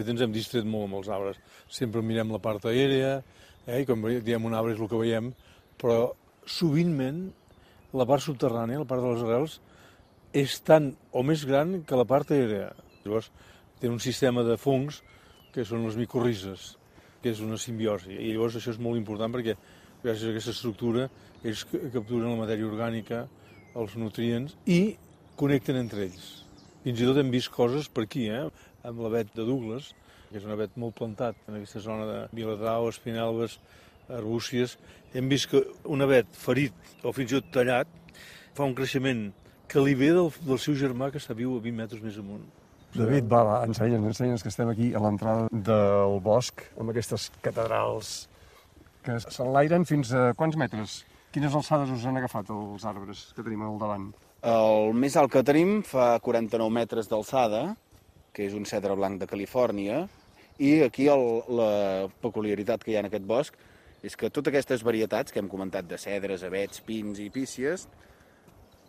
[0.00, 1.38] fet, ens hem distret molt amb els arbres.
[1.70, 3.18] Sempre mirem la part aèria,
[3.66, 3.82] eh?
[3.82, 5.30] i com diem un arbre és el que veiem,
[5.80, 6.10] però
[6.48, 7.28] sovintment
[7.96, 9.60] la part subterrània, la part de les arrels,
[10.36, 12.70] és tan o més gran que la part aèria.
[13.04, 13.30] Llavors,
[13.80, 15.00] té un sistema de fungs
[15.54, 16.74] que són les micorrizes,
[17.22, 18.14] que és una simbiosi.
[18.14, 19.56] I llavors això és molt important perquè
[20.02, 21.08] gràcies a aquesta estructura
[21.44, 23.24] ells capturen la matèria orgànica,
[23.80, 24.96] els nutrients i
[25.40, 26.28] connecten entre ells.
[26.84, 28.46] Fins i tot hem vist coses per aquí, eh?
[28.86, 29.92] Amb l'avet de Douglas,
[30.30, 33.58] que és un avet molt plantat en aquesta zona de Viladrau, Espinalbes,
[34.10, 34.76] Arbúcies.
[35.14, 37.90] Hem vist que un avet ferit o fins i tot tallat
[38.54, 39.28] fa un creixement
[39.70, 42.42] que li ve del, del seu germà que està viu a 20 metres més amunt.
[42.90, 48.24] David, va, va, ensenya'ns, ensenya'ns que estem aquí a l'entrada del bosc, amb aquestes catedrals
[49.06, 50.96] que s'enlairen fins a quants metres?
[51.30, 54.10] Quines alçades us han agafat els arbres que tenim al davant?
[54.42, 57.76] El més alt que tenim fa 49 metres d'alçada,
[58.32, 60.04] que és un cedre blanc de Califòrnia,
[60.60, 63.56] i aquí el, la peculiaritat que hi ha en aquest bosc
[64.04, 67.86] és que totes aquestes varietats que hem comentat de cedres, avets, pins i pícies,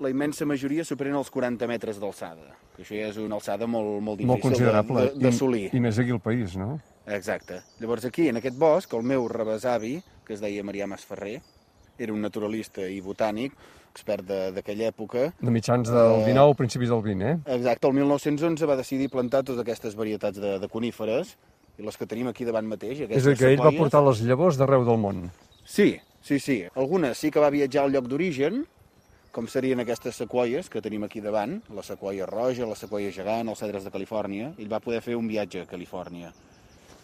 [0.00, 2.54] la immensa majoria superen els 40 metres d'alçada.
[2.78, 5.08] Això ja és una alçada molt, molt Molt difícil considerable.
[5.18, 5.64] d'assolir.
[5.72, 6.76] I, I més aquí al país, no?
[7.06, 7.62] Exacte.
[7.80, 11.40] Llavors aquí, en aquest bosc, el meu rebesavi, que es deia Marià Masferrer,
[11.98, 13.52] era un naturalista i botànic,
[13.92, 15.32] expert de- d'aquella època.
[15.40, 17.38] De mitjans del Eh, 19, principis del 20, eh?
[17.56, 21.36] Exacte, el 1911 va decidir plantar totes aquestes varietats de, de coníferes,
[21.78, 24.20] i les que tenim aquí davant mateix, És a dir, que ell va portar les
[24.22, 25.30] llavors d'arreu del món.
[25.64, 26.64] Sí, sí, sí.
[26.74, 28.64] Algunes sí que va viatjar al lloc d'origen,
[29.30, 33.58] com serien aquestes sequoies que tenim aquí davant, la sequoia roja, la sequoia gegant, els
[33.58, 34.52] cedres de Califòrnia.
[34.58, 36.32] Ell va poder fer un viatge a Califòrnia.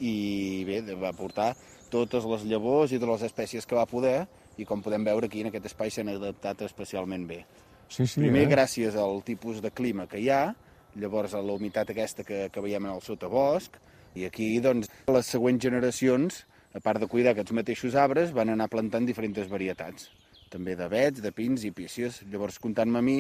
[0.01, 1.55] I bé, va portar
[1.91, 4.27] totes les llavors i totes les espècies que va poder,
[4.59, 7.45] i com podem veure aquí en aquest espai s'han adaptat especialment bé.
[7.89, 8.51] Sí, sí, Primer eh?
[8.51, 10.55] gràcies al tipus de clima que hi ha,
[10.97, 13.77] llavors a la humitat aquesta que, que veiem en el sotabosc,
[14.15, 16.45] i aquí, doncs, les següents generacions,
[16.75, 20.09] a part de cuidar aquests mateixos arbres, van anar plantant diferents varietats,
[20.51, 22.21] també d'avets, de pins i pícies.
[22.31, 23.19] Llavors, comptant-me a mi,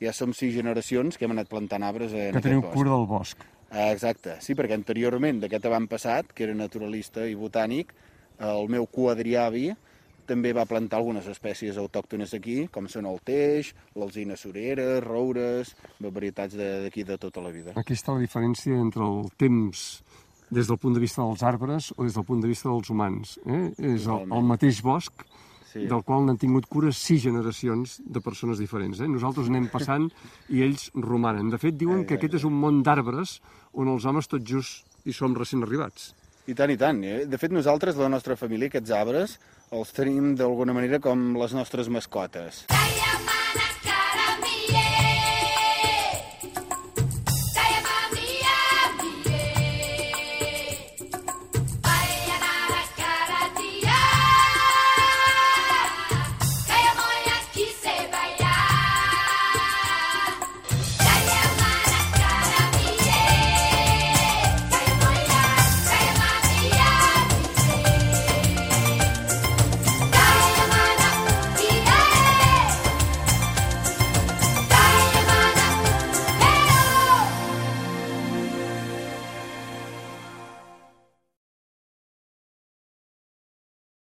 [0.00, 2.74] ja som sis generacions que hem anat plantant arbres en Que aquest teniu bosc.
[2.76, 3.44] cura del bosc.
[3.70, 7.90] Ah, Exacte, sí, perquè anteriorment d'aquest avantpassat, que era naturalista i botànic,
[8.38, 9.70] el meu quadriavi
[10.26, 16.54] també va plantar algunes espècies autòctones aquí, com són el teix, l'alzina surera, roures, varietats
[16.56, 17.72] de- d'aquí de, tota la vida.
[17.76, 20.02] Aquí està la diferència entre el temps
[20.50, 23.38] des del punt de vista dels arbres o des del punt de vista dels humans.
[23.46, 23.72] Eh?
[23.94, 25.12] És el, el mateix bosc
[25.74, 25.88] Sí.
[25.90, 29.00] del qual n'han tingut cura sis generacions de persones diferents.
[29.00, 29.08] Eh?
[29.10, 30.04] Nosaltres anem passant
[30.48, 31.48] i ells romanen.
[31.50, 33.40] De fet, diuen que aquest és un món d'arbres
[33.72, 36.12] on els homes tot just hi som recent arribats.
[36.46, 36.98] I tant, i tant.
[37.04, 37.24] eh?
[37.24, 39.38] De fet, nosaltres, la nostra família, aquests arbres,
[39.72, 42.66] els tenim d'alguna manera com les nostres mascotes.
[42.68, 42.93] Calla,